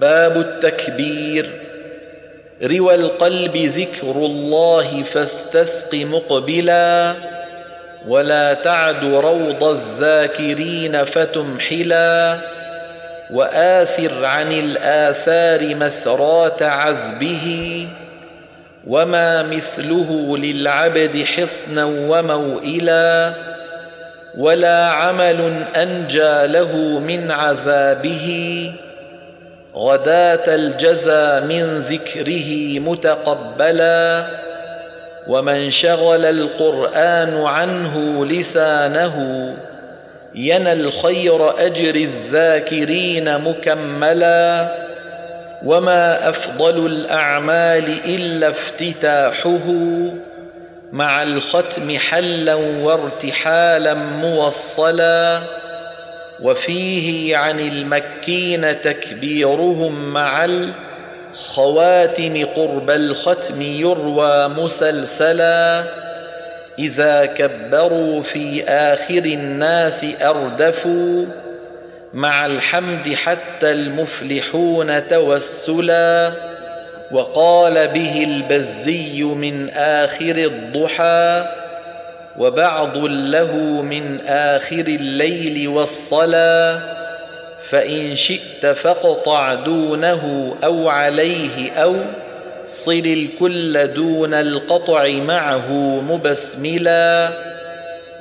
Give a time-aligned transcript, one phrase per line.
[0.00, 1.50] باب التكبير.
[2.62, 7.14] روى القلب ذكر الله فاستسق مقبلا
[8.08, 12.38] ولا تعد روض الذاكرين فتمحلا
[13.30, 17.88] وآثر عن الآثار مثرات عذبه
[18.86, 23.32] وما مثله للعبد حصنا وموئلا
[24.38, 28.72] ولا عمل أنجى له من عذابه.
[29.76, 34.26] غداة الجزى من ذكره متقبلا
[35.26, 39.16] ومن شغل القرآن عنه لسانه
[40.34, 44.68] ينى الخير أجر الذاكرين مكملا
[45.64, 49.74] وما أفضل الأعمال إلا افتتاحه
[50.92, 55.42] مع الختم حلا وارتحالا موصلا.
[56.40, 65.84] وفيه عن المكين تكبيرهم مع الخواتم قرب الختم يروى مسلسلا
[66.78, 71.24] إذا كبروا في آخر الناس أردفوا
[72.14, 76.32] مع الحمد حتى المفلحون توسلا
[77.10, 81.46] وقال به البزي من آخر الضحى
[82.38, 86.80] وبعض له من آخر الليل والصلاة
[87.68, 91.96] فإن شئت فاقطع دونه أو عليه أو
[92.68, 97.30] صل الكل دون القطع معه مبسملا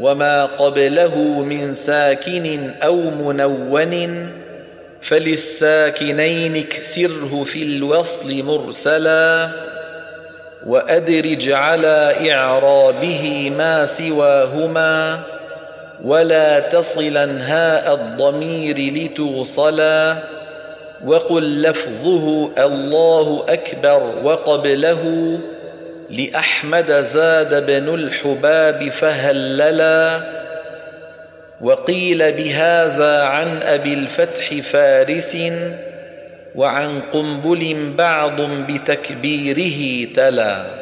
[0.00, 4.32] وما قبله من ساكن أو منون
[5.02, 9.50] فللساكنين اكسره في الوصل مرسلا.
[10.66, 15.20] وأدرج على إعرابه ما سواهما
[16.04, 20.16] ولا تصلا هاء الضمير لتوصلا
[21.06, 25.38] وقل لفظه الله أكبر وقبله
[26.10, 30.20] لأحمد زاد بن الحباب فهللا
[31.60, 35.36] وقيل بهذا عن أبي الفتح فارس
[36.54, 40.81] وعن قنبل بعض بتكبيره تلا.